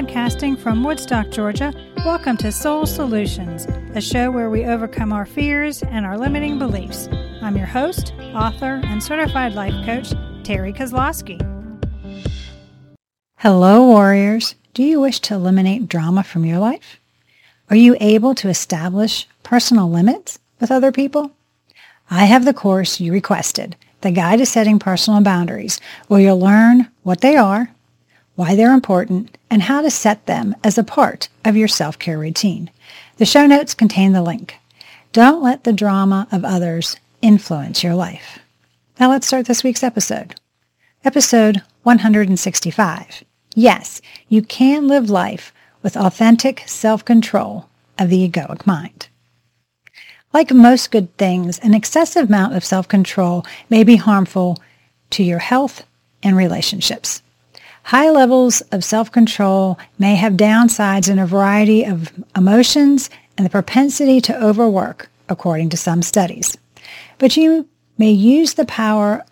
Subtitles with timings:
[0.00, 1.74] Podcasting from Woodstock, Georgia,
[2.06, 7.06] welcome to Soul Solutions, a show where we overcome our fears and our limiting beliefs.
[7.42, 11.38] I'm your host, author, and certified life coach, Terri Kozlowski.
[13.36, 14.54] Hello, warriors.
[14.72, 16.98] Do you wish to eliminate drama from your life?
[17.68, 21.32] Are you able to establish personal limits with other people?
[22.10, 25.78] I have the course you requested, The Guide to Setting Personal Boundaries,
[26.08, 27.68] where you'll learn what they are,
[28.40, 32.70] why they're important, and how to set them as a part of your self-care routine.
[33.18, 34.56] The show notes contain the link.
[35.12, 38.38] Don't let the drama of others influence your life.
[38.98, 40.40] Now let's start this week's episode.
[41.04, 43.24] Episode 165.
[43.54, 44.00] Yes,
[44.30, 49.08] you can live life with authentic self-control of the egoic mind.
[50.32, 54.56] Like most good things, an excessive amount of self-control may be harmful
[55.10, 55.84] to your health
[56.22, 57.20] and relationships.
[57.90, 64.20] High levels of self-control may have downsides in a variety of emotions and the propensity
[64.20, 66.56] to overwork, according to some studies.
[67.18, 67.68] But you
[67.98, 69.24] may use the power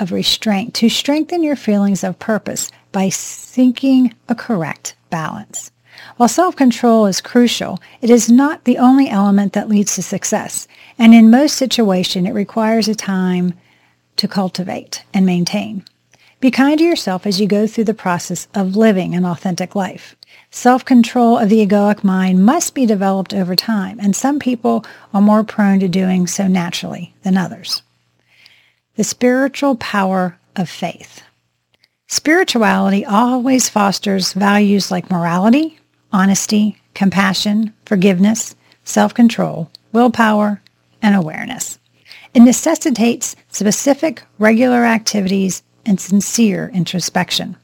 [0.00, 5.70] of restraint to strengthen your feelings of purpose by seeking a correct balance.
[6.16, 10.66] While self-control is crucial, it is not the only element that leads to success,
[10.98, 13.52] and in most situations it requires a time
[14.16, 15.84] to cultivate and maintain.
[16.38, 20.14] Be kind to yourself as you go through the process of living an authentic life.
[20.50, 25.44] Self-control of the egoic mind must be developed over time, and some people are more
[25.44, 27.82] prone to doing so naturally than others.
[28.96, 31.22] The spiritual power of faith.
[32.06, 35.78] Spirituality always fosters values like morality,
[36.12, 40.60] honesty, compassion, forgiveness, self-control, willpower,
[41.00, 41.78] and awareness.
[42.34, 47.56] It necessitates specific, regular activities and sincere introspection.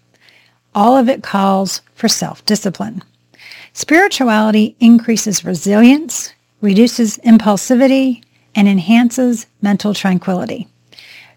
[0.74, 3.02] All of it calls for self-discipline.
[3.74, 8.22] Spirituality increases resilience, reduces impulsivity,
[8.54, 10.68] and enhances mental tranquility.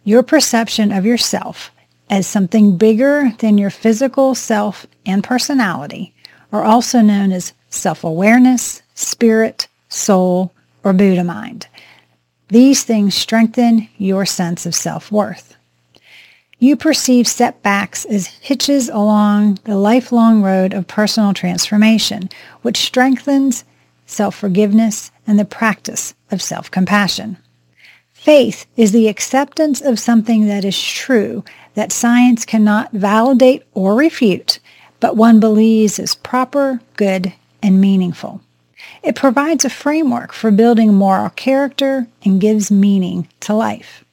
[0.04, 1.72] Your perception of yourself
[2.10, 6.14] as something bigger than your physical self and personality
[6.52, 10.54] are also known as self-awareness, spirit, soul,
[10.84, 11.68] or Buddha mind.
[12.50, 15.55] These things strengthen your sense of self-worth.
[16.58, 22.30] You perceive setbacks as hitches along the lifelong road of personal transformation,
[22.62, 23.66] which strengthens
[24.06, 27.38] self-forgiveness and the practice of self-compassion.
[28.14, 31.44] Faith is the acceptance of something that is true,
[31.74, 34.60] that science cannot validate or refute,
[35.00, 38.42] but one believes is proper, good, and meaningful.
[39.04, 44.05] It provides a framework for building moral character and gives meaning to life.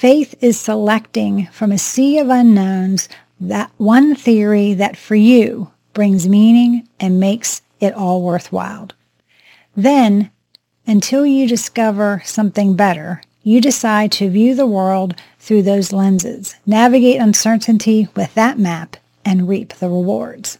[0.00, 3.06] Faith is selecting from a sea of unknowns
[3.38, 8.88] that one theory that for you brings meaning and makes it all worthwhile.
[9.76, 10.30] Then,
[10.86, 17.20] until you discover something better, you decide to view the world through those lenses, navigate
[17.20, 20.56] uncertainty with that map, and reap the rewards.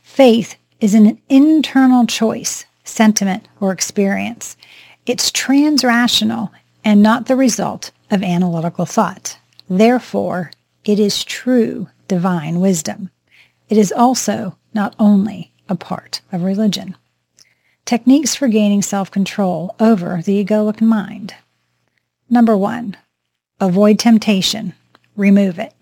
[0.00, 4.56] Faith is an internal choice, sentiment, or experience.
[5.06, 6.50] It's transrational
[6.86, 9.36] and not the result of analytical thought.
[9.68, 10.52] Therefore,
[10.84, 13.10] it is true divine wisdom.
[13.68, 16.96] It is also not only a part of religion.
[17.86, 21.34] Techniques for gaining self-control over the egoic mind.
[22.30, 22.96] Number one,
[23.58, 24.72] avoid temptation.
[25.16, 25.74] Remove it.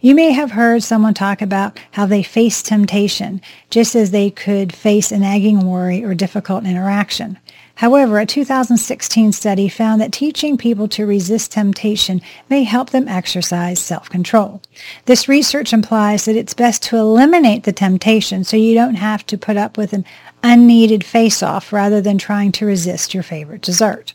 [0.00, 3.40] You may have heard someone talk about how they face temptation
[3.70, 7.38] just as they could face a nagging worry or difficult interaction.
[7.80, 12.20] However, a 2016 study found that teaching people to resist temptation
[12.50, 14.60] may help them exercise self-control.
[15.06, 19.38] This research implies that it's best to eliminate the temptation so you don't have to
[19.38, 20.04] put up with an
[20.42, 24.12] unneeded face-off rather than trying to resist your favorite dessert.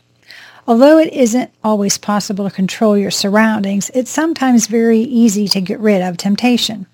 [0.68, 5.80] Although it isn't always possible to control your surroundings, it's sometimes very easy to get
[5.80, 6.86] rid of temptation.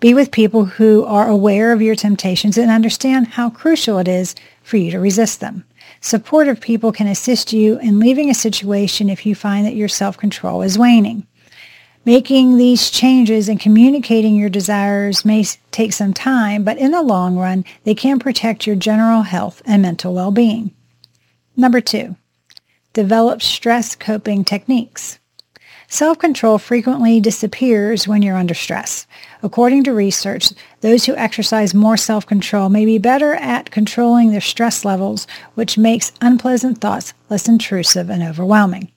[0.00, 4.34] Be with people who are aware of your temptations and understand how crucial it is
[4.64, 5.64] for you to resist them.
[6.00, 10.62] Supportive people can assist you in leaving a situation if you find that your self-control
[10.62, 11.26] is waning.
[12.04, 17.36] Making these changes and communicating your desires may take some time, but in the long
[17.36, 20.70] run, they can protect your general health and mental well-being.
[21.56, 22.16] Number two,
[22.92, 25.18] develop stress coping techniques.
[25.90, 29.06] Self-control frequently disappears when you're under stress.
[29.42, 30.52] According to research,
[30.82, 36.12] those who exercise more self-control may be better at controlling their stress levels, which makes
[36.20, 38.92] unpleasant thoughts less intrusive and overwhelming.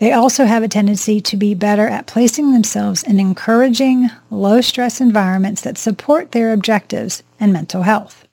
[0.00, 5.60] They also have a tendency to be better at placing themselves in encouraging, low-stress environments
[5.62, 8.27] that support their objectives and mental health.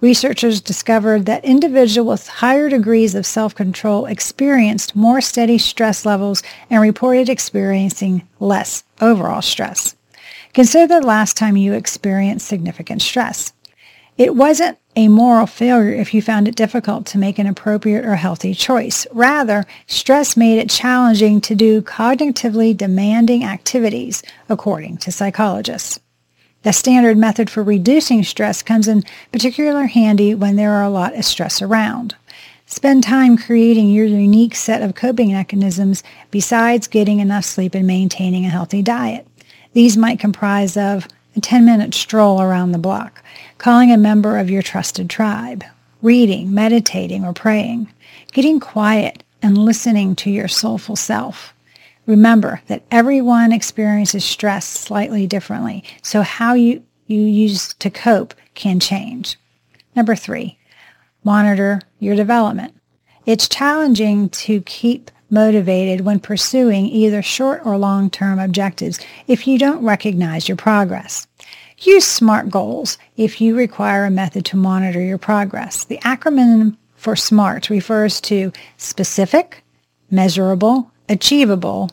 [0.00, 6.80] Researchers discovered that individuals with higher degrees of self-control experienced more steady stress levels and
[6.80, 9.96] reported experiencing less overall stress.
[10.54, 13.52] Consider the last time you experienced significant stress.
[14.18, 18.16] It wasn't a moral failure if you found it difficult to make an appropriate or
[18.16, 19.06] healthy choice.
[19.12, 25.98] Rather, stress made it challenging to do cognitively demanding activities, according to psychologists.
[26.62, 31.16] The standard method for reducing stress comes in particular handy when there are a lot
[31.16, 32.14] of stress around.
[32.66, 38.46] Spend time creating your unique set of coping mechanisms besides getting enough sleep and maintaining
[38.46, 39.26] a healthy diet.
[39.72, 43.22] These might comprise of a 10-minute stroll around the block,
[43.58, 45.64] calling a member of your trusted tribe,
[46.00, 47.92] reading, meditating, or praying,
[48.32, 51.52] getting quiet and listening to your soulful self,
[52.06, 58.80] Remember that everyone experiences stress slightly differently, so how you, you use to cope can
[58.80, 59.38] change.
[59.94, 60.58] Number three,
[61.22, 62.74] monitor your development.
[63.24, 69.84] It's challenging to keep motivated when pursuing either short or long-term objectives if you don't
[69.84, 71.26] recognize your progress.
[71.78, 75.84] Use SMART goals if you require a method to monitor your progress.
[75.84, 79.64] The acronym for SMART refers to specific,
[80.10, 81.90] measurable, achievable,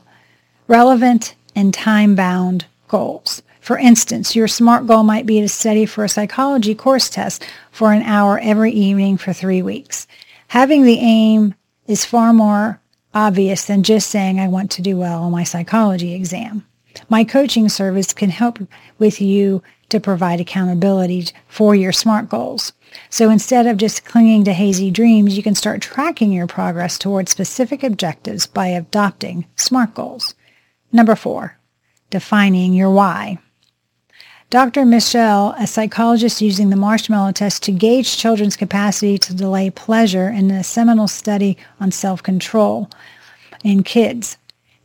[0.68, 3.44] relevant, and time-bound goals.
[3.62, 7.94] For instance, your SMART goal might be to study for a psychology course test for
[7.94, 10.08] an hour every evening for three weeks.
[10.48, 11.54] Having the aim
[11.86, 12.82] is far more
[13.14, 16.66] obvious than just saying I want to do well on my psychology exam.
[17.10, 18.60] My coaching service can help
[18.98, 22.74] with you to provide accountability for your SMART goals.
[23.10, 27.32] So instead of just clinging to hazy dreams, you can start tracking your progress towards
[27.32, 30.34] specific objectives by adopting SMART goals.
[30.92, 31.58] Number four,
[32.10, 33.38] defining your why.
[34.50, 34.82] Dr.
[34.82, 40.50] Mischel, a psychologist using the marshmallow test to gauge children's capacity to delay pleasure in
[40.50, 42.90] a seminal study on self-control
[43.64, 44.39] in kids.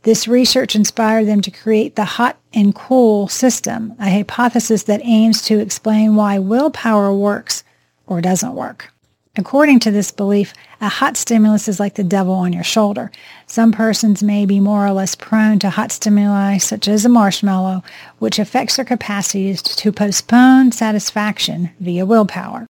[0.05, 5.41] This research inspired them to create the hot and cool system, a hypothesis that aims
[5.45, 7.63] to explain why willpower works
[8.05, 8.93] or doesn't work.
[9.35, 13.11] According to this belief, a hot stimulus is like the devil on your shoulder.
[13.47, 17.83] Some persons may be more or less prone to hot stimuli, such as a marshmallow,
[18.19, 22.67] which affects their capacity to postpone satisfaction via willpower.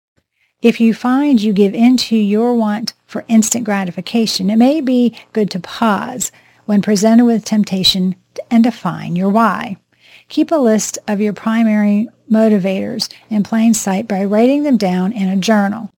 [0.63, 5.15] If you find you give in to your want for instant gratification, it may be
[5.31, 6.31] good to pause
[6.69, 8.15] when presented with temptation
[8.51, 9.75] and define your why.
[10.27, 15.27] Keep a list of your primary motivators in plain sight by writing them down in
[15.27, 15.89] a journal.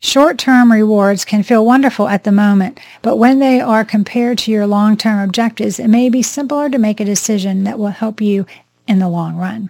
[0.00, 4.66] Short-term rewards can feel wonderful at the moment, but when they are compared to your
[4.66, 8.46] long-term objectives, it may be simpler to make a decision that will help you
[8.86, 9.68] in the long run.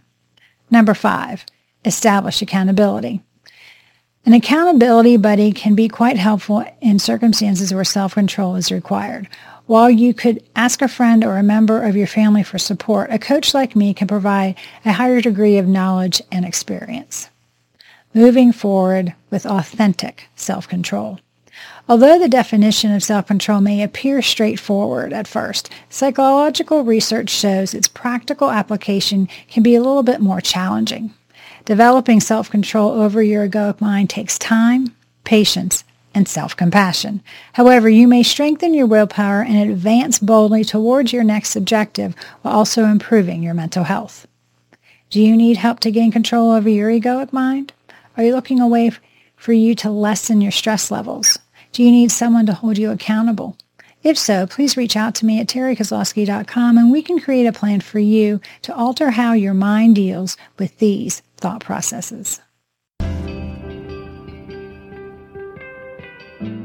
[0.71, 1.45] Number five,
[1.85, 3.25] establish accountability.
[4.25, 9.29] An accountability buddy can be quite helpful in circumstances where self-control is required.
[9.69, 13.19] While you could ask a friend or a member of your family for support, a
[13.19, 14.55] coach like me can provide
[14.87, 17.29] a higher degree of knowledge and experience
[18.15, 21.21] moving forward with authentic self-control.
[21.87, 28.51] Although the definition of self-control may appear straightforward at first, psychological research shows its practical
[28.51, 31.13] application can be a little bit more challenging.
[31.67, 35.85] Developing self-control over your egoic mind takes time, patience,
[36.15, 37.23] and self-compassion.
[37.53, 42.85] However, you may strengthen your willpower and advance boldly towards your next objective while also
[42.85, 44.27] improving your mental health.
[45.11, 47.73] Do you need help to gain control over your egoic mind?
[48.17, 48.93] Are you looking away
[49.37, 51.39] for you to lessen your stress levels?
[51.73, 53.57] Do you need someone to hold you accountable?
[54.03, 57.81] If so, please reach out to me at terrikozlowski.com and we can create a plan
[57.81, 62.41] for you to alter how your mind deals with these thought processes.